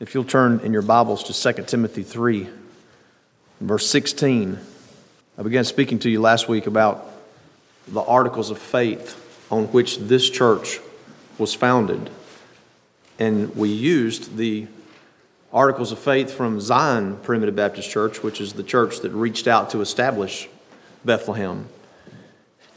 [0.00, 2.48] If you'll turn in your Bibles to 2 Timothy 3,
[3.60, 4.56] verse 16.
[5.36, 7.04] I began speaking to you last week about
[7.88, 10.78] the articles of faith on which this church
[11.36, 12.10] was founded.
[13.18, 14.68] And we used the
[15.52, 19.70] articles of faith from Zion Primitive Baptist Church, which is the church that reached out
[19.70, 20.48] to establish
[21.04, 21.66] Bethlehem.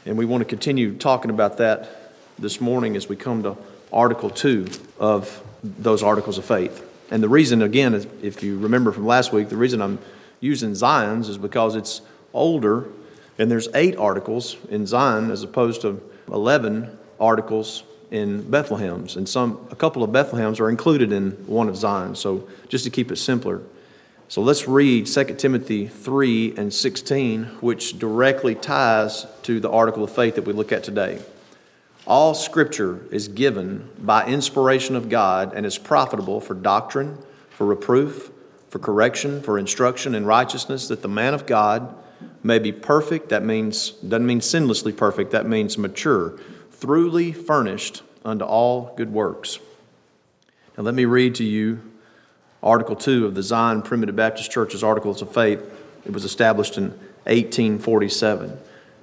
[0.04, 1.88] And we want to continue talking about that
[2.36, 3.56] this morning as we come to
[3.92, 4.66] Article 2
[4.98, 6.88] of those articles of faith.
[7.12, 7.92] And the reason, again,
[8.22, 9.98] if you remember from last week, the reason I'm
[10.40, 12.00] using Zion's is because it's
[12.32, 12.86] older
[13.38, 19.16] and there's eight articles in Zion as opposed to 11 articles in Bethlehem's.
[19.16, 22.18] And some, a couple of Bethlehem's are included in one of Zion's.
[22.18, 23.60] So just to keep it simpler.
[24.28, 30.10] So let's read 2 Timothy 3 and 16, which directly ties to the article of
[30.10, 31.20] faith that we look at today.
[32.06, 37.18] All scripture is given by inspiration of God and is profitable for doctrine,
[37.50, 38.30] for reproof,
[38.68, 41.94] for correction, for instruction in righteousness, that the man of God
[42.42, 43.28] may be perfect.
[43.28, 46.38] That means, doesn't mean sinlessly perfect, that means mature,
[46.70, 49.60] thoroughly furnished unto all good works.
[50.76, 51.82] Now, let me read to you
[52.62, 55.62] Article 2 of the Zion Primitive Baptist Church's Articles of Faith.
[56.04, 56.90] It was established in
[57.24, 58.58] 1847.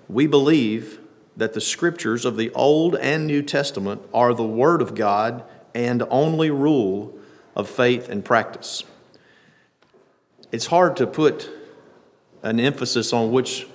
[0.10, 1.00] We believe
[1.40, 6.04] that the scriptures of the Old and New Testament are the Word of God and
[6.10, 7.18] only rule
[7.56, 8.84] of faith and practice.
[10.52, 11.50] It's hard to put
[12.44, 13.68] an emphasis on which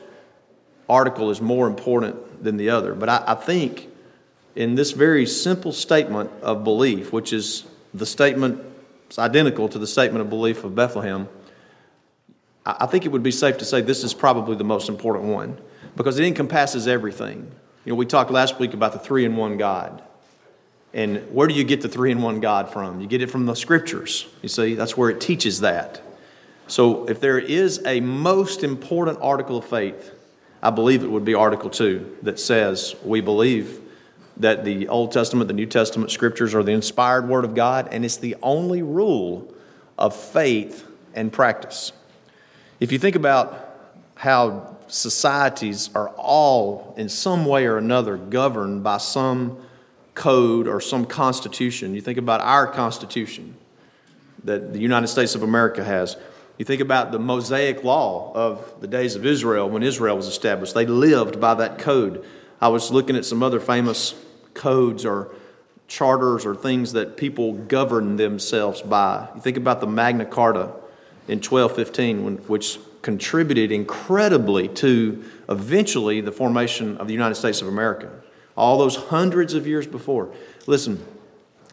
[0.91, 3.89] article is more important than the other, but I, I think
[4.55, 8.63] in this very simple statement of belief, which is the statement,
[9.07, 11.29] it's identical to the statement of belief of Bethlehem,
[12.67, 15.59] I think it would be safe to say this is probably the most important one
[15.97, 17.51] because it encompasses everything.
[17.85, 20.03] You know, we talked last week about the three in one God.
[20.93, 23.01] And where do you get the three in one God from?
[23.01, 24.27] You get it from the scriptures.
[24.43, 26.01] You see, that's where it teaches that.
[26.67, 30.13] So if there is a most important article of faith,
[30.63, 33.81] I believe it would be Article 2 that says we believe
[34.39, 38.05] that the Old Testament, the New Testament scriptures are the inspired Word of God, and
[38.05, 39.53] it's the only rule
[39.99, 41.93] of faith and practice.
[42.81, 43.77] If you think about
[44.17, 49.59] how societies are all, in some way or another, governed by some
[50.15, 51.95] code or some constitution.
[51.95, 53.57] You think about our constitution
[54.45, 56.17] that the United States of America has.
[56.59, 60.75] You think about the Mosaic law of the days of Israel when Israel was established.
[60.75, 62.25] They lived by that code.
[62.61, 64.15] I was looking at some other famous
[64.55, 65.35] codes or
[65.89, 69.29] charters or things that people govern themselves by.
[69.35, 70.73] You think about the Magna Carta
[71.27, 78.11] in 1215, which contributed incredibly to eventually the formation of the United States of America.
[78.57, 80.33] All those hundreds of years before.
[80.67, 81.05] Listen,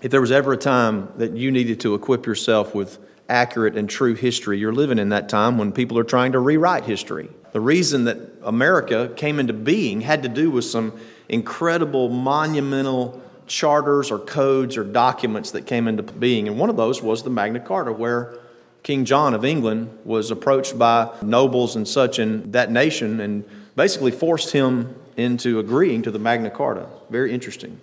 [0.02, 3.00] if there was ever a time that you needed to equip yourself with
[3.30, 6.84] accurate and true history, you're living in that time when people are trying to rewrite
[6.84, 7.30] history.
[7.54, 11.00] The reason that America came into being had to do with some
[11.30, 16.50] incredible, monumental charters or codes or documents that came into being.
[16.50, 18.38] And one of those was the Magna Carta, where
[18.84, 23.44] King John of England was approached by nobles and such in that nation and
[23.76, 26.88] basically forced him into agreeing to the Magna Carta.
[27.10, 27.80] Very interesting.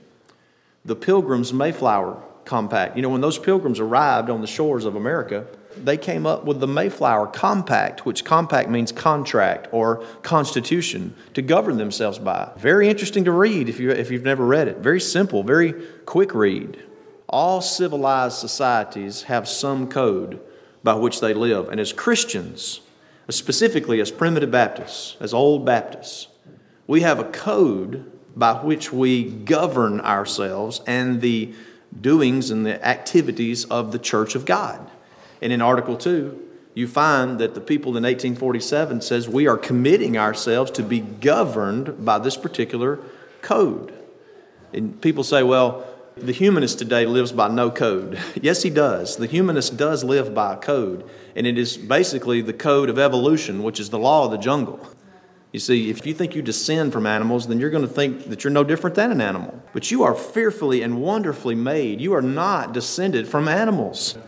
[0.85, 2.97] The Pilgrims Mayflower Compact.
[2.97, 6.61] You know, when those pilgrims arrived on the shores of America, they came up with
[6.61, 12.51] the Mayflower Compact, which compact means contract or constitution to govern themselves by.
[12.57, 14.79] Very interesting to read if, you, if you've never read it.
[14.79, 15.75] Very simple, very
[16.07, 16.83] quick read.
[17.29, 20.41] All civilized societies have some code
[20.83, 21.69] by which they live.
[21.69, 22.81] And as Christians,
[23.29, 26.29] specifically as primitive Baptists, as old Baptists,
[26.87, 31.53] we have a code by which we govern ourselves and the
[32.01, 34.91] doings and the activities of the church of God.
[35.43, 40.17] And in Article 2, you find that the people in 1847 says we are committing
[40.17, 43.01] ourselves to be governed by this particular
[43.43, 43.93] code.
[44.73, 45.85] And people say, well,
[46.21, 48.19] the humanist today lives by no code.
[48.43, 49.17] yes, he does.
[49.17, 53.63] The humanist does live by a code, and it is basically the code of evolution,
[53.63, 54.81] which is the law of the jungle.
[55.53, 58.45] You see, if you think you descend from animals, then you're going to think that
[58.45, 59.63] you're no different than an animal.
[59.73, 62.01] But you are fearfully and wonderfully made.
[62.01, 64.19] You are not descended from animals.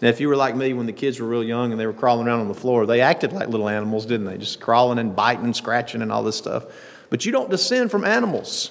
[0.00, 1.92] Now, if you were like me when the kids were real young and they were
[1.92, 4.38] crawling around on the floor, they acted like little animals, didn't they?
[4.38, 6.66] Just crawling and biting and scratching and all this stuff.
[7.10, 8.70] But you don't descend from animals.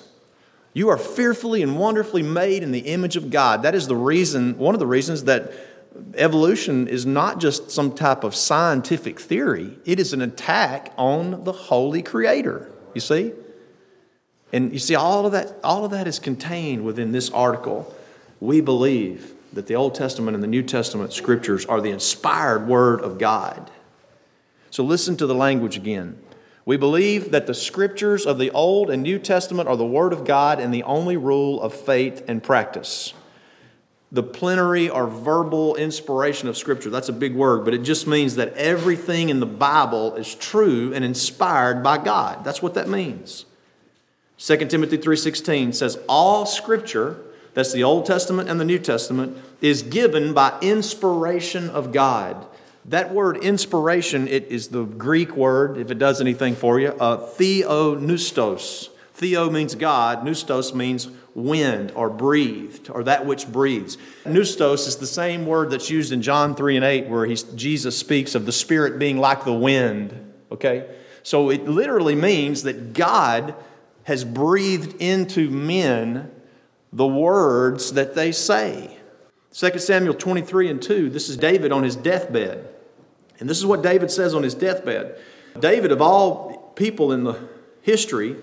[0.73, 3.63] You are fearfully and wonderfully made in the image of God.
[3.63, 5.51] That is the reason, one of the reasons that
[6.15, 11.51] evolution is not just some type of scientific theory, it is an attack on the
[11.51, 12.71] holy creator.
[12.93, 13.33] You see?
[14.53, 17.93] And you see, all of that, all of that is contained within this article.
[18.39, 23.01] We believe that the Old Testament and the New Testament scriptures are the inspired Word
[23.01, 23.69] of God.
[24.69, 26.17] So listen to the language again.
[26.65, 30.25] We believe that the scriptures of the Old and New Testament are the Word of
[30.25, 33.13] God and the only rule of faith and practice.
[34.11, 38.35] The plenary or verbal inspiration of Scripture, that's a big word, but it just means
[38.35, 42.43] that everything in the Bible is true and inspired by God.
[42.43, 43.45] That's what that means.
[44.37, 47.17] 2 Timothy 3:16 says all scripture,
[47.53, 52.47] that's the Old Testament and the New Testament, is given by inspiration of God.
[52.85, 57.17] That word inspiration, it is the Greek word, if it does anything for you, uh,
[57.17, 58.89] theopneustos.
[59.13, 63.97] Theo means God, pneustos means wind or breathed or that which breathes.
[64.25, 68.33] Pneustos is the same word that's used in John 3 and 8 where Jesus speaks
[68.33, 70.33] of the Spirit being like the wind.
[70.51, 70.89] Okay?
[71.21, 73.53] So it literally means that God
[74.03, 76.31] has breathed into men
[76.91, 78.97] the words that they say.
[79.53, 82.67] 2 Samuel 23 and 2, this is David on his deathbed.
[83.39, 85.19] And this is what David says on his deathbed.
[85.59, 87.37] David, of all people in the
[87.81, 88.35] history,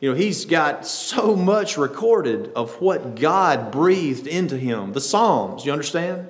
[0.00, 4.92] you know, he's got so much recorded of what God breathed into him.
[4.92, 6.28] The Psalms, you understand?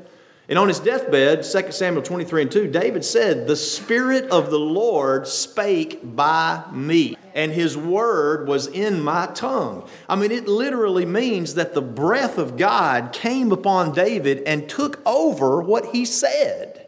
[0.48, 4.58] And on his deathbed, 2 Samuel 23 and 2, David said, The Spirit of the
[4.58, 9.86] Lord spake by me, and his word was in my tongue.
[10.08, 15.02] I mean, it literally means that the breath of God came upon David and took
[15.04, 16.86] over what he said.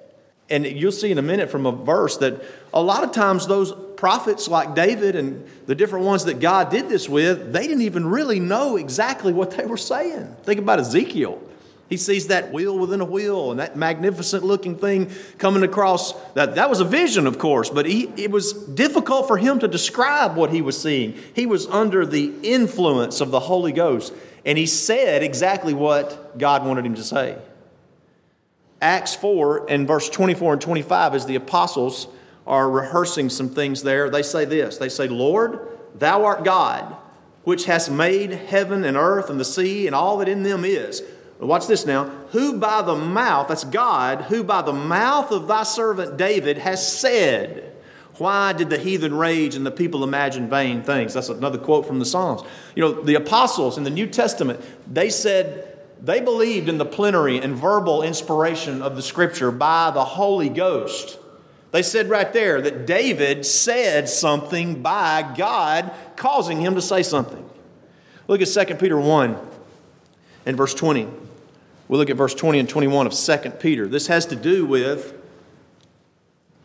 [0.48, 2.42] And you'll see in a minute from a verse that
[2.72, 6.88] a lot of times those prophets like David and the different ones that God did
[6.88, 10.34] this with, they didn't even really know exactly what they were saying.
[10.44, 11.42] Think about Ezekiel.
[11.90, 16.12] He sees that wheel within a wheel and that magnificent looking thing coming across.
[16.34, 19.66] That, that was a vision, of course, but he, it was difficult for him to
[19.66, 21.18] describe what he was seeing.
[21.34, 24.14] He was under the influence of the Holy Ghost,
[24.46, 27.36] and he said exactly what God wanted him to say.
[28.80, 32.06] Acts 4 and verse 24 and 25, as the apostles
[32.46, 35.66] are rehearsing some things there, they say this They say, Lord,
[35.96, 36.94] thou art God,
[37.42, 41.02] which hast made heaven and earth and the sea and all that in them is
[41.40, 42.04] Watch this now.
[42.32, 46.86] Who by the mouth, that's God, who by the mouth of thy servant David has
[46.86, 47.72] said,
[48.16, 51.14] Why did the heathen rage and the people imagine vain things?
[51.14, 52.42] That's another quote from the Psalms.
[52.74, 54.60] You know, the apostles in the New Testament,
[54.92, 55.66] they said,
[56.02, 61.18] they believed in the plenary and verbal inspiration of the scripture by the Holy Ghost.
[61.72, 67.48] They said right there that David said something by God causing him to say something.
[68.28, 69.36] Look at 2 Peter 1
[70.46, 71.08] and verse 20.
[71.90, 73.88] We look at verse 20 and 21 of 2 Peter.
[73.88, 75.12] This has to do with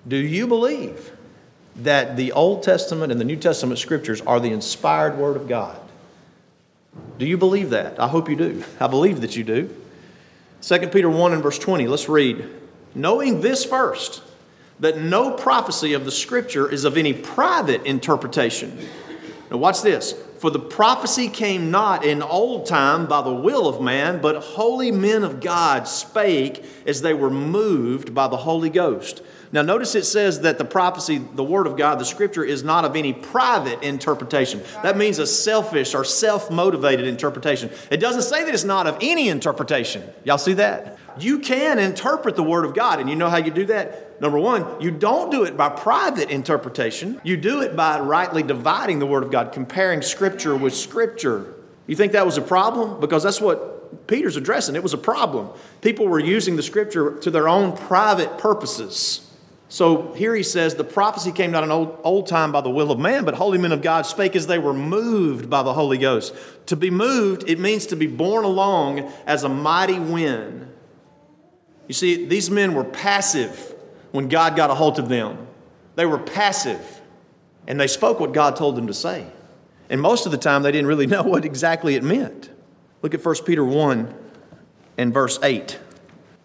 [0.08, 1.14] do you believe
[1.78, 5.82] that the Old Testament and the New Testament scriptures are the inspired Word of God?
[7.18, 8.00] Do you believe that?
[8.00, 8.64] I hope you do.
[8.80, 9.76] I believe that you do.
[10.62, 12.48] 2 Peter 1 and verse 20, let's read.
[12.94, 14.22] Knowing this first,
[14.80, 18.78] that no prophecy of the scripture is of any private interpretation.
[19.50, 20.14] Now, watch this.
[20.46, 24.92] For the prophecy came not in old time by the will of man, but holy
[24.92, 29.24] men of God spake as they were moved by the Holy Ghost.
[29.52, 32.86] Now, notice it says that the prophecy, the Word of God, the Scripture, is not
[32.86, 34.62] of any private interpretation.
[34.84, 37.72] That means a selfish or self motivated interpretation.
[37.90, 40.04] It doesn't say that it's not of any interpretation.
[40.26, 41.00] Y'all see that?
[41.18, 44.05] You can interpret the Word of God, and you know how you do that?
[44.20, 47.20] Number one, you don't do it by private interpretation.
[47.24, 51.54] You do it by rightly dividing the Word of God, comparing Scripture with Scripture.
[51.88, 53.00] You think that was a problem?
[53.00, 54.76] Because that's what Peter's addressing.
[54.76, 55.50] It was a problem.
[55.82, 59.22] People were using the Scripture to their own private purposes.
[59.68, 62.92] So here he says, The prophecy came not in old, old time by the will
[62.92, 65.98] of man, but holy men of God spake as they were moved by the Holy
[65.98, 66.34] Ghost.
[66.68, 70.72] To be moved, it means to be borne along as a mighty wind.
[71.88, 73.75] You see, these men were passive
[74.16, 75.48] when God got a hold of them.
[75.96, 77.02] They were passive
[77.68, 79.28] and they spoke what God told them to say.
[79.90, 82.50] And most of the time, they didn't really know what exactly it meant.
[83.02, 84.14] Look at 1 Peter 1
[84.98, 85.80] and verse 8.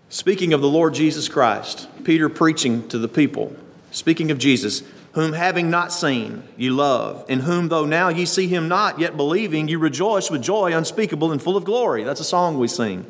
[0.09, 3.55] Speaking of the Lord Jesus Christ, Peter preaching to the people,
[3.93, 8.49] speaking of Jesus, whom having not seen, you love, in whom though now ye see
[8.49, 12.03] him not, yet believing, you rejoice with joy unspeakable and full of glory.
[12.03, 13.07] That's a song we sing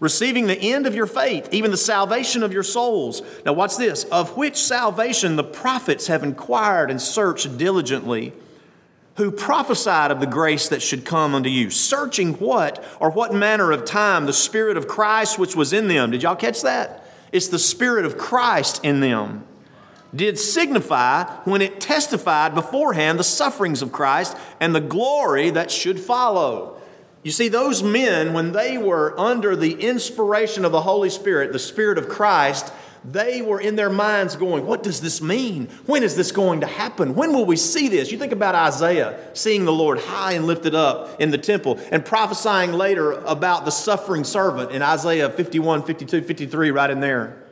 [0.00, 3.22] receiving the end of your faith, even the salvation of your souls.
[3.44, 8.32] Now, watch this of which salvation the prophets have inquired and searched diligently,
[9.16, 13.72] who prophesied of the grace that should come unto you, searching what or what manner
[13.72, 16.10] of time the Spirit of Christ which was in them.
[16.10, 17.04] Did y'all catch that?
[17.32, 19.44] It's the Spirit of Christ in them.
[20.14, 25.98] Did signify when it testified beforehand the sufferings of Christ and the glory that should
[25.98, 26.80] follow.
[27.26, 31.58] You see, those men, when they were under the inspiration of the Holy Spirit, the
[31.58, 32.72] Spirit of Christ,
[33.04, 35.66] they were in their minds going, What does this mean?
[35.86, 37.16] When is this going to happen?
[37.16, 38.12] When will we see this?
[38.12, 42.04] You think about Isaiah seeing the Lord high and lifted up in the temple and
[42.04, 47.42] prophesying later about the suffering servant in Isaiah 51, 52, 53, right in there.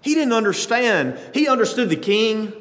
[0.00, 1.20] He didn't understand.
[1.34, 2.54] He understood the king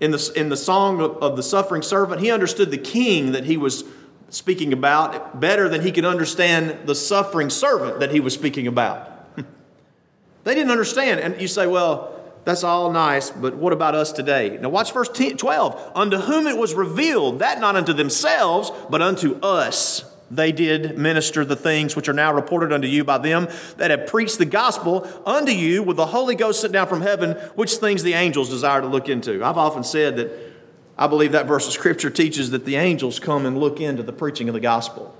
[0.00, 2.20] in the, in the song of, of the suffering servant.
[2.20, 3.84] He understood the king that he was
[4.32, 9.28] speaking about better than he could understand the suffering servant that he was speaking about.
[10.44, 11.20] they didn't understand.
[11.20, 14.58] And you say, well, that's all nice, but what about us today?
[14.60, 15.92] Now, watch verse 10, 12.
[15.94, 21.44] Unto whom it was revealed, that not unto themselves, but unto us they did minister
[21.44, 25.06] the things which are now reported unto you by them that have preached the gospel
[25.26, 28.80] unto you with the Holy Ghost sent down from heaven, which things the angels desire
[28.80, 29.44] to look into.
[29.44, 30.51] I've often said that
[30.98, 34.12] I believe that verse of Scripture teaches that the angels come and look into the
[34.12, 35.16] preaching of the gospel.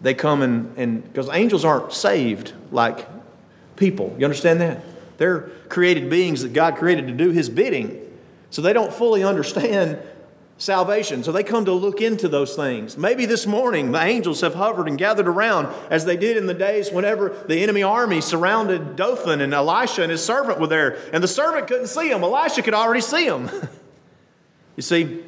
[0.00, 3.06] They come and, and because angels aren't saved like
[3.76, 4.14] people.
[4.18, 4.82] You understand that?
[5.18, 8.06] They're created beings that God created to do His bidding.
[8.50, 9.98] So they don't fully understand
[10.60, 11.24] salvation.
[11.24, 12.96] So they come to look into those things.
[12.96, 16.54] Maybe this morning the angels have hovered and gathered around as they did in the
[16.54, 20.98] days whenever the enemy army surrounded Dothan and Elisha and his servant were there.
[21.12, 23.50] And the servant couldn't see him, Elisha could already see him.
[24.80, 25.22] You see,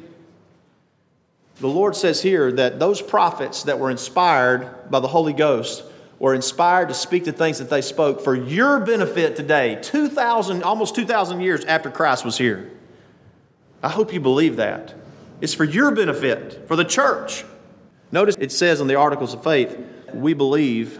[1.59, 5.83] the Lord says here that those prophets that were inspired by the Holy Ghost
[6.17, 10.95] were inspired to speak the things that they spoke for your benefit today, 2,000, almost
[10.95, 12.71] 2,000 years after Christ was here.
[13.83, 14.95] I hope you believe that.
[15.39, 17.45] It's for your benefit, for the church.
[18.11, 19.77] Notice it says in the Articles of Faith,
[20.15, 20.99] we believe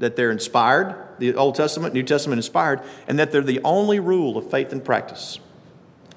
[0.00, 4.36] that they're inspired, the Old Testament, New Testament inspired, and that they're the only rule
[4.36, 5.40] of faith and practice.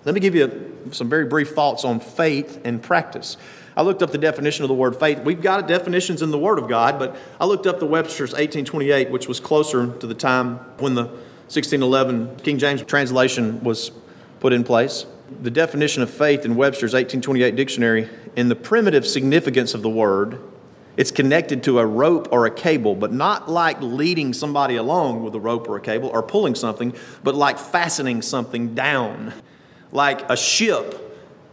[0.06, 3.36] Let me give you some very brief thoughts on faith and practice.
[3.76, 5.20] I looked up the definition of the word faith.
[5.20, 9.10] We've got definitions in the Word of God, but I looked up the Webster's 1828,
[9.10, 13.92] which was closer to the time when the 1611 King James translation was
[14.40, 15.06] put in place.
[15.42, 20.40] The definition of faith in Webster's 1828 dictionary, in the primitive significance of the word,
[20.98, 25.34] it's connected to a rope or a cable, but not like leading somebody along with
[25.36, 29.34] a rope or a cable or pulling something, but like fastening something down
[29.92, 31.06] like a ship.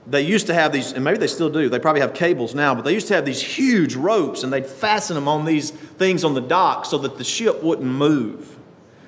[0.06, 2.74] They used to have these, and maybe they still do, they probably have cables now,
[2.74, 6.22] but they used to have these huge ropes and they'd fasten them on these things
[6.22, 8.56] on the dock so that the ship wouldn't move.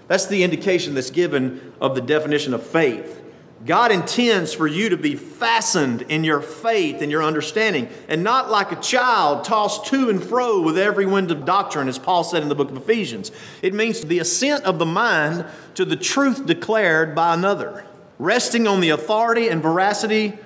[0.08, 3.22] That's the indication that's given of the definition of faith.
[3.66, 8.50] God intends for you to be fastened in your faith and your understanding, and not
[8.50, 12.42] like a child tossed to and fro with every wind of doctrine, as Paul said
[12.42, 13.32] in the book of Ephesians.
[13.60, 15.44] It means the assent of the mind
[15.74, 17.84] to the truth declared by another
[18.18, 20.36] resting on the authority and veracity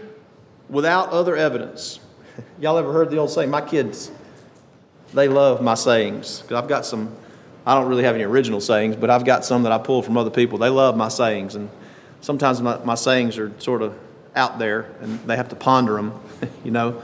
[0.69, 2.01] without other evidence.
[2.61, 3.51] Y'all ever heard the old saying?
[3.51, 4.11] My kids,
[5.15, 6.41] they love my sayings.
[6.41, 7.15] Because I've got some,
[7.67, 10.17] I don't really have any original sayings, but I've got some that I pull from
[10.17, 10.59] other people.
[10.59, 11.55] They love my sayings.
[11.55, 11.71] And
[12.21, 13.95] sometimes my, my sayings are sort of
[14.35, 16.19] out there and they have to ponder them,
[16.65, 17.03] you know,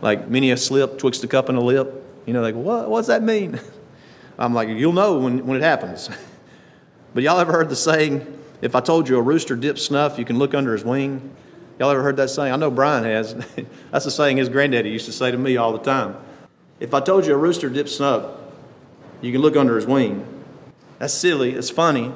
[0.00, 1.98] like many a slip twixt a cup and a lip.
[2.26, 3.60] You know, like, what, what does that mean?
[4.38, 6.08] I'm like, you'll know when, when it happens.
[7.14, 10.24] but y'all ever heard the saying, if I told you a rooster dips snuff, you
[10.24, 11.34] can look under his wing.
[11.78, 12.52] Y'all ever heard that saying?
[12.52, 13.34] I know Brian has.
[13.90, 16.16] That's a saying his granddaddy used to say to me all the time.
[16.78, 18.24] If I told you a rooster dips snuff,
[19.20, 20.26] you can look under his wing.
[21.00, 22.12] That's silly, it's funny.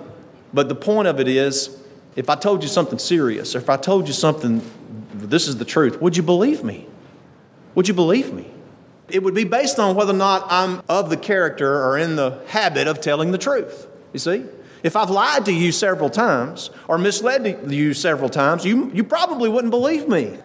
[0.54, 1.82] But the point of it is
[2.14, 4.62] if I told you something serious, or if I told you something,
[5.12, 6.86] this is the truth, would you believe me?
[7.74, 8.50] Would you believe me?
[9.08, 12.40] It would be based on whether or not I'm of the character or in the
[12.48, 13.86] habit of telling the truth.
[14.12, 14.44] You see?
[14.86, 19.48] If I've lied to you several times or misled you several times, you, you probably
[19.48, 20.38] wouldn't believe me.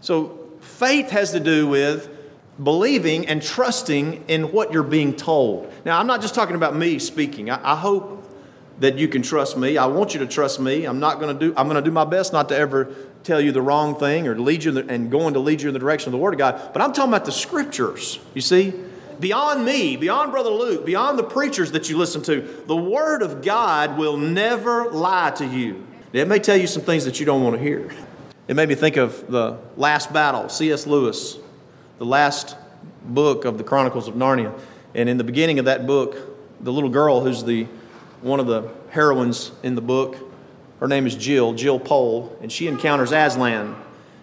[0.00, 2.08] So faith has to do with
[2.64, 5.70] believing and trusting in what you're being told.
[5.84, 7.50] Now, I'm not just talking about me speaking.
[7.50, 8.26] I, I hope
[8.78, 9.76] that you can trust me.
[9.76, 10.86] I want you to trust me.
[10.86, 11.54] I'm not going to do.
[11.54, 14.38] I'm going to do my best not to ever tell you the wrong thing or
[14.38, 16.38] lead you the, and going to lead you in the direction of the Word of
[16.38, 16.72] God.
[16.72, 18.20] But I'm talking about the Scriptures.
[18.32, 18.72] You see,
[19.20, 23.42] beyond me, beyond Brother Luke, beyond the preachers that you listen to, the Word of
[23.42, 25.86] God will never lie to you.
[26.12, 27.90] It may tell you some things that you don't want to hear.
[28.48, 30.86] It made me think of the last battle, C.S.
[30.86, 31.38] Lewis,
[31.98, 32.56] the last
[33.04, 34.58] book of the Chronicles of Narnia.
[34.94, 36.16] And in the beginning of that book,
[36.60, 37.66] the little girl who's the
[38.22, 40.16] one of the heroines in the book,
[40.80, 43.76] her name is Jill, Jill Pole, and she encounters Aslan.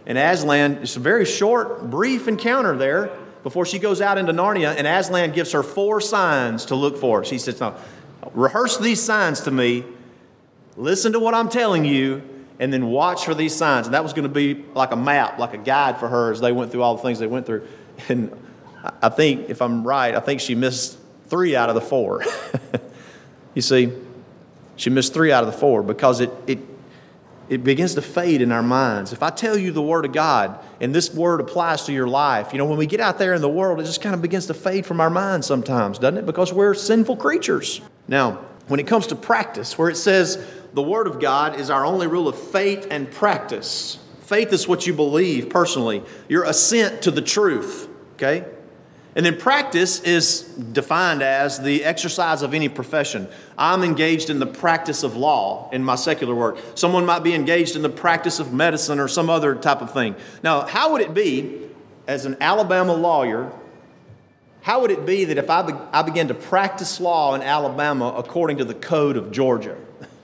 [0.05, 3.11] And Aslan, it's a very short, brief encounter there,
[3.47, 7.23] before she goes out into Narnia, and Aslan gives her four signs to look for.
[7.23, 7.77] She says, Now,
[8.33, 9.85] rehearse these signs to me,
[10.75, 12.21] listen to what I'm telling you,
[12.59, 13.87] and then watch for these signs.
[13.87, 16.41] And that was going to be like a map, like a guide for her as
[16.41, 17.65] they went through all the things they went through.
[18.09, 18.37] And
[19.01, 22.25] I think, if I'm right, I think she missed three out of the four.
[23.53, 23.93] you see,
[24.75, 26.59] she missed three out of the four because it, it,
[27.49, 29.13] it begins to fade in our minds.
[29.13, 32.51] If I tell you the Word of God and this Word applies to your life,
[32.51, 34.47] you know, when we get out there in the world, it just kind of begins
[34.47, 36.25] to fade from our minds sometimes, doesn't it?
[36.25, 37.81] Because we're sinful creatures.
[38.07, 41.85] Now, when it comes to practice, where it says the Word of God is our
[41.85, 47.11] only rule of faith and practice, faith is what you believe personally, your assent to
[47.11, 48.45] the truth, okay?
[49.17, 53.27] And then practice is defined as the exercise of any profession.
[53.57, 56.59] I'm engaged in the practice of law in my secular work.
[56.75, 60.15] Someone might be engaged in the practice of medicine or some other type of thing.
[60.43, 61.61] Now, how would it be,
[62.05, 63.51] as an Alabama lawyer,
[64.61, 68.13] how would it be that if I, be, I began to practice law in Alabama
[68.15, 69.77] according to the code of Georgia?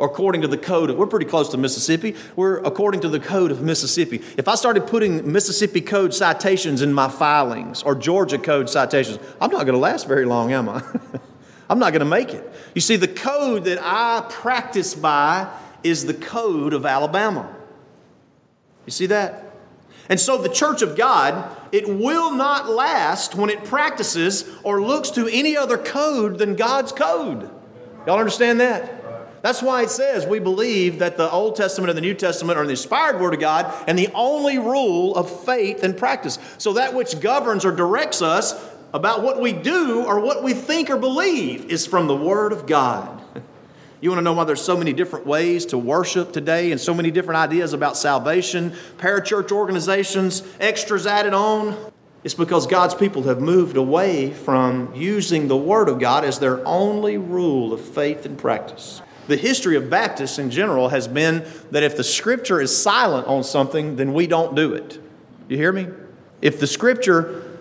[0.00, 2.16] or according to the code of, we're pretty close to Mississippi.
[2.34, 4.22] We're according to the code of Mississippi.
[4.38, 9.50] If I started putting Mississippi code citations in my filings or Georgia code citations, I'm
[9.50, 10.82] not going to last very long, am I?
[11.68, 12.50] I'm not going to make it.
[12.74, 17.54] You see, the code that I practice by is the code of Alabama.
[18.86, 19.54] You see that?
[20.08, 25.10] And so the church of God, it will not last when it practices or looks
[25.10, 27.50] to any other code than God's code.
[28.06, 28.99] Y'all understand that?
[29.42, 32.64] That's why it says we believe that the Old Testament and the New Testament are
[32.64, 36.38] the inspired Word of God and the only rule of faith and practice.
[36.58, 38.54] So that which governs or directs us
[38.92, 42.66] about what we do or what we think or believe is from the Word of
[42.66, 43.18] God.
[44.02, 46.94] You want to know why there's so many different ways to worship today and so
[46.94, 51.76] many different ideas about salvation, parachurch organizations, extras added on?
[52.24, 56.66] It's because God's people have moved away from using the Word of God as their
[56.66, 61.84] only rule of faith and practice the history of Baptists in general has been that
[61.84, 65.00] if the scripture is silent on something, then we don't do it.
[65.48, 65.86] You hear me?
[66.42, 67.56] If the scripture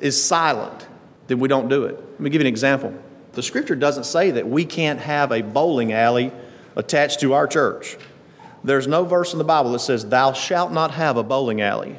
[0.00, 0.86] is silent,
[1.28, 1.98] then we don't do it.
[1.98, 2.92] Let me give you an example.
[3.32, 6.30] The scripture doesn't say that we can't have a bowling alley
[6.76, 7.96] attached to our church.
[8.62, 11.88] There's no verse in the Bible that says, Thou shalt not have a bowling alley.
[11.88, 11.98] You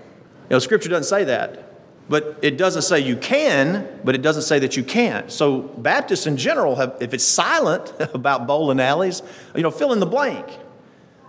[0.52, 1.65] know, scripture doesn't say that.
[2.08, 5.32] But it doesn't say you can, but it doesn't say that you can't.
[5.32, 9.24] So Baptists in general have, if it's silent about bowling alleys,
[9.56, 10.46] you know, fill in the blank.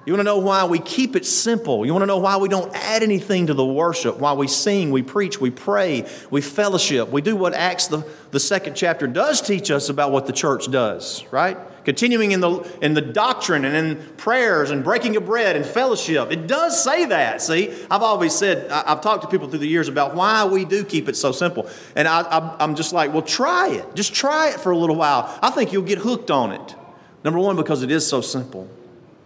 [0.07, 1.85] You want to know why we keep it simple.
[1.85, 4.93] You want to know why we don't add anything to the worship, why we sing,
[4.93, 7.09] we preach, we pray, we fellowship.
[7.09, 10.71] We do what Acts, the, the second chapter, does teach us about what the church
[10.71, 11.59] does, right?
[11.87, 12.51] Continuing in the,
[12.83, 16.33] in the doctrine and in prayers and breaking of bread and fellowship.
[16.33, 17.73] It does say that, see?
[17.89, 21.09] I've always said, I've talked to people through the years about why we do keep
[21.09, 21.71] it so simple.
[21.95, 23.95] And I, I'm just like, well, try it.
[23.95, 25.39] Just try it for a little while.
[25.41, 26.75] I think you'll get hooked on it.
[27.23, 28.69] Number one, because it is so simple.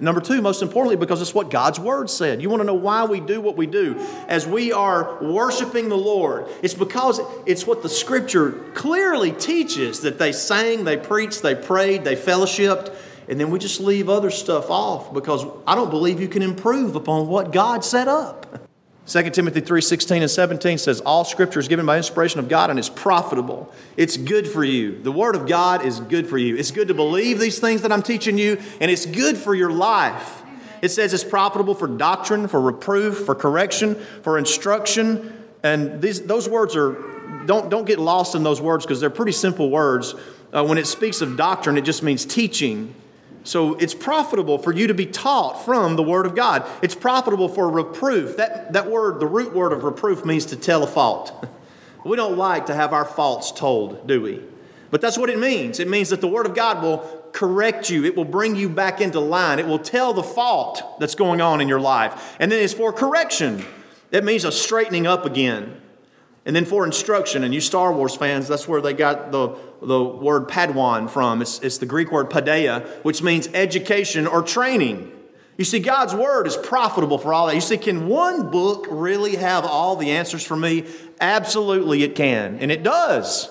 [0.00, 2.40] Number two, most importantly, because it's what God's Word said.
[2.40, 3.96] You want to know why we do what we do
[4.28, 6.46] as we are worshiping the Lord?
[6.62, 12.04] It's because it's what the Scripture clearly teaches that they sang, they preached, they prayed,
[12.04, 12.94] they fellowshipped,
[13.28, 16.96] and then we just leave other stuff off because I don't believe you can improve
[16.96, 18.66] upon what God set up.
[19.10, 22.78] 2 Timothy 3:16 and 17 says all scripture is given by inspiration of God and
[22.78, 23.68] it's profitable.
[23.96, 25.02] It's good for you.
[25.02, 26.54] The word of God is good for you.
[26.56, 29.72] It's good to believe these things that I'm teaching you and it's good for your
[29.72, 30.44] life.
[30.80, 35.44] It says it's profitable for doctrine, for reproof, for correction, for instruction.
[35.64, 36.92] And these, those words are,
[37.46, 40.14] don't, don't get lost in those words because they're pretty simple words.
[40.52, 42.94] Uh, when it speaks of doctrine, it just means teaching.
[43.50, 46.64] So it's profitable for you to be taught from the Word of God.
[46.82, 48.36] It's profitable for reproof.
[48.36, 51.46] That, that word, the root word of reproof, means to tell a fault.
[52.02, 54.42] We don't like to have our faults told, do we?
[54.90, 55.78] But that's what it means.
[55.80, 56.98] It means that the Word of God will
[57.32, 61.14] correct you, it will bring you back into line, it will tell the fault that's
[61.14, 62.36] going on in your life.
[62.40, 63.66] And then it's for correction.
[64.12, 65.78] That means a straightening up again.
[66.46, 70.02] And then for instruction, and you Star Wars fans, that's where they got the, the
[70.02, 71.42] word Padawan from.
[71.42, 75.12] It's, it's the Greek word paideia, which means education or training.
[75.58, 77.54] You see, God's word is profitable for all that.
[77.54, 80.86] You see, can one book really have all the answers for me?
[81.20, 83.50] Absolutely, it can, and it does.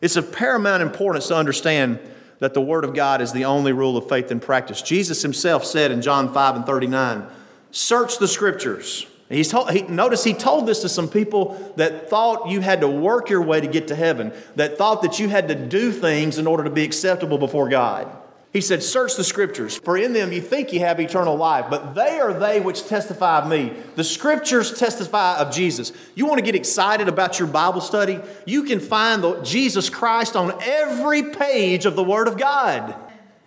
[0.00, 1.98] It's of paramount importance to understand
[2.38, 4.82] that the Word of God is the only rule of faith and practice.
[4.82, 7.26] Jesus himself said in John 5 and 39,
[7.70, 12.50] Search the Scriptures He's told, he, notice he told this to some people that thought
[12.50, 15.48] you had to work your way to get to heaven, that thought that you had
[15.48, 18.14] to do things in order to be acceptable before God.
[18.52, 21.94] He said, Search the scriptures, for in them you think you have eternal life, but
[21.94, 23.72] they are they which testify of me.
[23.96, 25.92] The scriptures testify of Jesus.
[26.14, 28.20] You want to get excited about your Bible study?
[28.44, 32.94] You can find the, Jesus Christ on every page of the Word of God.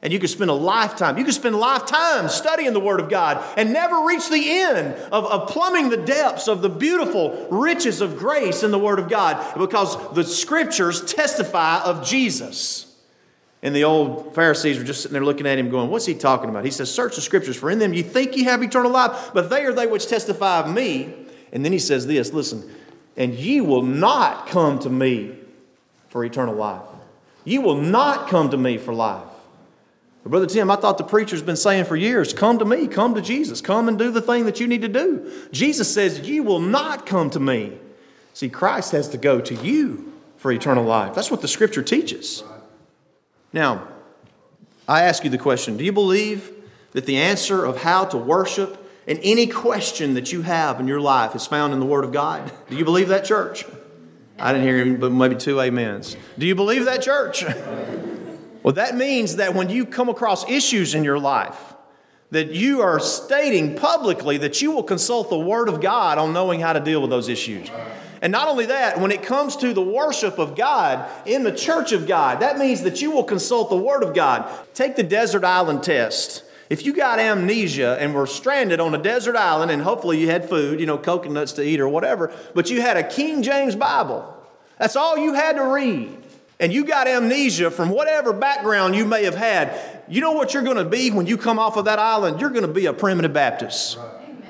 [0.06, 3.10] And you could spend a lifetime, you could spend a lifetime studying the Word of
[3.10, 8.02] God and never reach the end of, of plumbing the depths of the beautiful riches
[8.02, 12.96] of grace in the Word of God because the Scriptures testify of Jesus.
[13.64, 16.52] And the old Pharisees were just sitting there looking at him, going, What's he talking
[16.52, 16.66] about?
[16.66, 19.50] He says, Search the Scriptures, for in them you think you have eternal life, but
[19.50, 21.16] they are they which testify of me.
[21.52, 22.72] And then he says this listen,
[23.18, 25.36] and ye will not come to me
[26.10, 26.84] for eternal life.
[27.44, 29.30] You will not come to me for life.
[30.26, 33.14] But Brother Tim, I thought the preacher's been saying for years come to me, come
[33.14, 35.32] to Jesus, come and do the thing that you need to do.
[35.52, 37.78] Jesus says, You will not come to me.
[38.34, 41.14] See, Christ has to go to you for eternal life.
[41.14, 42.44] That's what the scripture teaches.
[43.54, 43.88] Now,
[44.88, 46.52] I ask you the question do you believe
[46.94, 51.02] that the answer of how to worship and any question that you have in your
[51.02, 52.52] life is found in the Word of God?
[52.68, 53.64] Do you believe that, church?
[54.40, 56.18] I didn't hear him, but maybe two amens.
[56.40, 57.46] Do you believe that, church?
[58.66, 61.76] Well, that means that when you come across issues in your life,
[62.32, 66.62] that you are stating publicly that you will consult the Word of God on knowing
[66.62, 67.70] how to deal with those issues.
[68.24, 71.92] And not only that, when it comes to the worship of God in the church
[71.92, 74.52] of God, that means that you will consult the Word of God.
[74.74, 76.44] Take the desert island test.
[76.68, 80.50] If you got amnesia and were stranded on a desert island and hopefully you had
[80.50, 84.26] food, you know, coconuts to eat or whatever, but you had a King James Bible,
[84.80, 86.25] that's all you had to read
[86.60, 90.64] and you got amnesia from whatever background you may have had, you know what you're
[90.64, 92.40] going to be when you come off of that island?
[92.40, 93.98] You're going to be a primitive Baptist.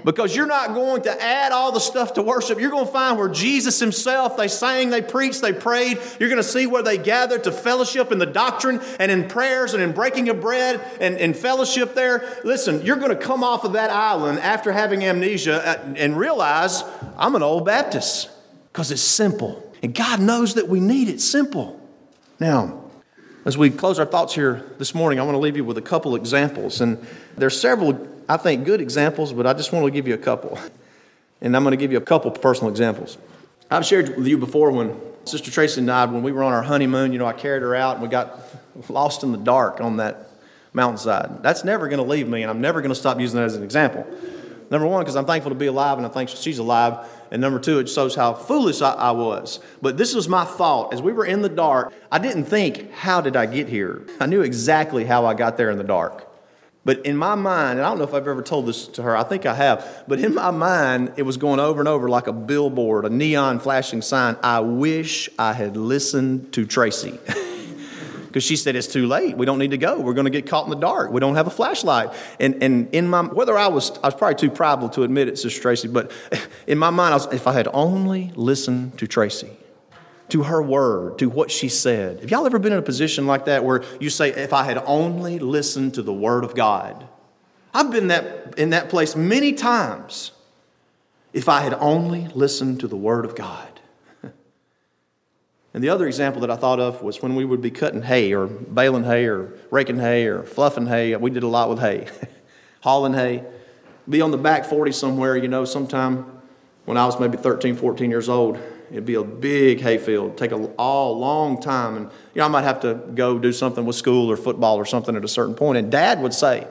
[0.03, 2.59] Because you're not going to add all the stuff to worship.
[2.59, 5.99] You're going to find where Jesus Himself, they sang, they preached, they prayed.
[6.19, 9.73] You're going to see where they gathered to fellowship in the doctrine and in prayers
[9.73, 12.39] and in breaking of bread and, and fellowship there.
[12.43, 16.83] Listen, you're going to come off of that island after having amnesia and realize
[17.17, 18.29] I'm an old Baptist
[18.71, 19.73] because it's simple.
[19.81, 21.81] And God knows that we need it simple.
[22.39, 22.83] Now,
[23.45, 25.81] as we close our thoughts here this morning, I want to leave you with a
[25.81, 26.81] couple examples.
[26.81, 27.05] And
[27.37, 30.59] there's several, I think, good examples, but I just want to give you a couple.
[31.41, 33.17] And I'm going to give you a couple personal examples.
[33.69, 37.11] I've shared with you before when Sister Tracy died, when we were on our honeymoon,
[37.13, 38.39] you know, I carried her out and we got
[38.89, 40.29] lost in the dark on that
[40.73, 41.41] mountainside.
[41.41, 43.55] That's never going to leave me, and I'm never going to stop using that as
[43.55, 44.05] an example.
[44.69, 47.07] Number one, because I'm thankful to be alive and I think she's alive.
[47.31, 49.59] And number two, it shows how foolish I, I, was.
[49.81, 50.93] But this was my thought.
[50.93, 54.05] As we were in the dark, I didn't think, how did I get here?
[54.19, 56.31] I knew exactly how I got there in the dark.
[56.85, 59.17] But in my mind, and I don't know if I've ever told this to her,
[59.17, 62.27] I think I have, but in my mind, it was going over and over like
[62.27, 64.37] a billboard, a neon flashing sign.
[64.43, 67.17] I wish I had listened to Tracy.
[68.35, 69.37] because she said it's too late.
[69.37, 69.97] We don't need to go.
[69.97, 71.09] We're going to get caught in the dark.
[71.09, 72.09] We don't have a flashlight.
[72.37, 75.39] And and in my whether I was I was probably too prideful to admit it,
[75.39, 76.11] Sister Tracy, but
[76.67, 79.51] in my mind, I was, if I had only listened to Tracy,
[80.27, 82.19] to her word, to what she said.
[82.19, 84.79] Have y'all ever been in a position like that where you say, if I had
[84.79, 87.07] only listened to the word of God?
[87.73, 90.33] I've been that, in that place many times.
[91.31, 93.74] If I had only listened to the word of God.
[95.75, 98.33] And the other example that I thought of was when we would be cutting hay
[98.33, 101.13] or baling hay or raking hay or fluffing hay.
[101.17, 102.07] We did a lot with hay,
[102.79, 103.43] hauling hay.
[104.07, 106.41] Be on the back 40 somewhere, you know, sometime
[106.85, 108.57] when I was maybe 13, 14 years old.
[108.89, 111.97] It'd be a big hayfield, take a all long time.
[111.97, 114.85] And, you know, I might have to go do something with school or football or
[114.85, 115.77] something at a certain point.
[115.77, 116.69] And dad would say,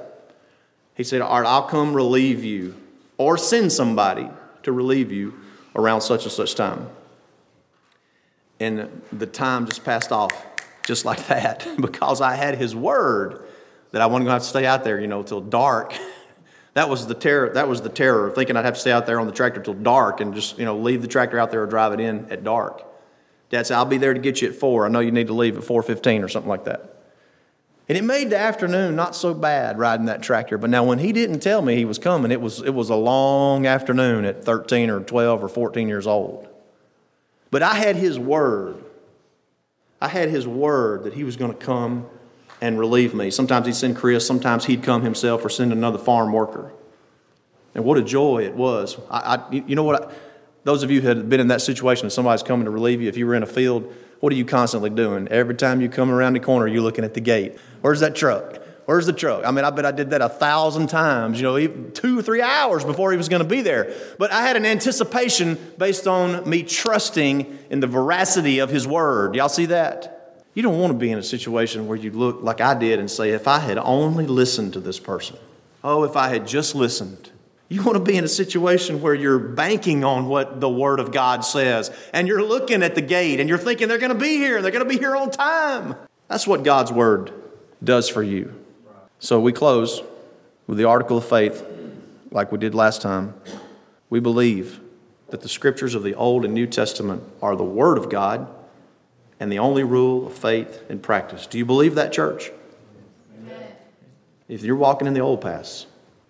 [0.95, 2.75] he said, All right, I'll come relieve you
[3.19, 4.31] or send somebody
[4.63, 5.35] to relieve you
[5.77, 6.89] around such and such time.
[8.65, 10.33] And the time just passed off
[10.87, 13.47] just like that because I had his word
[13.93, 15.95] that I wasn't going to have to stay out there, you know, till dark.
[16.75, 17.51] That was the terror.
[17.51, 19.61] That was the terror of thinking I'd have to stay out there on the tractor
[19.61, 22.29] till dark and just you know leave the tractor out there or drive it in
[22.33, 22.85] at dark.
[23.49, 24.85] Dad said, "I'll be there to get you at four.
[24.85, 26.97] I know you need to leave at four fifteen or something like that."
[27.89, 30.59] And it made the afternoon not so bad riding that tractor.
[30.59, 32.97] But now when he didn't tell me he was coming, it was it was a
[32.97, 36.49] long afternoon at thirteen or twelve or fourteen years old.
[37.51, 38.83] But I had his word.
[40.01, 42.07] I had his word that he was going to come
[42.61, 43.31] and relieve me.
[43.31, 46.73] Sometimes he'd send Chris, sometimes he'd come himself or send another farm worker.
[47.75, 48.99] And what a joy it was.
[49.11, 50.03] I, I you know what?
[50.03, 50.15] I,
[50.65, 53.17] those of you who had been in that situation, somebody's coming to relieve you, if
[53.17, 55.29] you were in a field, what are you constantly doing?
[55.29, 57.59] Every time you come around the corner, you're looking at the gate.
[57.83, 58.64] Where's that truck?
[58.87, 59.47] Where's the truck?
[59.47, 62.23] I mean, I bet I did that a thousand times, you know, even two or
[62.23, 63.95] three hours before he was going to be there.
[64.19, 69.35] But I had an anticipation based on me trusting in the veracity of his word.
[69.35, 70.45] Y'all see that?
[70.53, 73.11] You don't want to be in a situation where you look like I did and
[73.11, 75.37] say, if I had only listened to this person,
[75.83, 77.31] oh, if I had just listened.
[77.69, 81.11] You want to be in a situation where you're banking on what the Word of
[81.11, 84.37] God says, and you're looking at the gate and you're thinking they're going to be
[84.37, 85.97] here, and they're going to be here on time.
[86.29, 87.33] That's what God's Word
[87.83, 88.55] does for you.
[89.25, 90.03] So we close
[90.67, 91.65] with the article of faith,
[92.31, 93.33] like we did last time.
[94.11, 94.81] We believe
[95.29, 98.47] that the scriptures of the Old and New Testament are the Word of God
[99.41, 101.47] and the only rule of faith and practice.
[101.47, 102.51] Do you believe that, church?
[103.39, 103.63] Amen.
[104.47, 105.87] If you're walking in the old paths,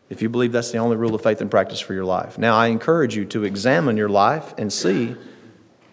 [0.09, 2.39] if you believe that's the only rule of faith and practice for your life.
[2.39, 5.17] Now, I encourage you to examine your life and see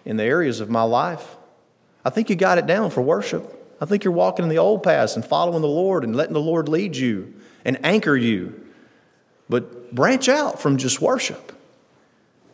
[0.04, 1.36] in the areas of my life.
[2.04, 3.58] I think you got it down for worship.
[3.82, 6.40] I think you're walking in the old paths and following the Lord and letting the
[6.40, 8.64] Lord lead you and anchor you.
[9.48, 11.50] But branch out from just worship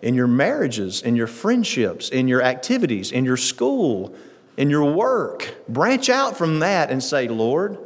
[0.01, 4.15] in your marriages, in your friendships, in your activities, in your school,
[4.57, 5.55] in your work.
[5.69, 7.77] Branch out from that and say, Lord,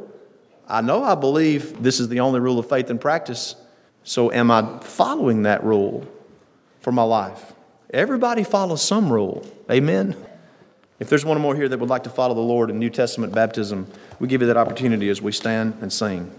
[0.65, 3.57] I know I believe this is the only rule of faith and practice.
[4.05, 6.07] So, am I following that rule
[6.79, 7.51] for my life?
[7.89, 9.45] Everybody follows some rule.
[9.69, 10.15] Amen.
[11.03, 13.35] If there's one more here that would like to follow the Lord in New Testament
[13.35, 13.87] baptism,
[14.21, 16.31] we give you that opportunity as we stand and sing.